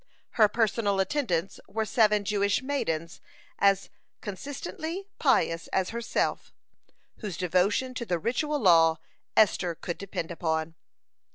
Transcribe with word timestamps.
(76) 0.31 0.37
Her 0.37 0.47
personal 0.47 0.99
attendants 0.99 1.59
were 1.67 1.85
seven 1.85 2.23
Jewish 2.25 2.63
maidens 2.63 3.21
as 3.59 3.91
consistently 4.19 5.05
pious 5.19 5.67
as 5.67 5.91
herself, 5.91 6.51
whose 7.17 7.37
devotion 7.37 7.93
to 7.93 8.05
the 8.07 8.17
ritual 8.17 8.59
law 8.59 8.97
Esther 9.37 9.75
could 9.75 9.99
depend 9.99 10.31
upon. 10.31 10.73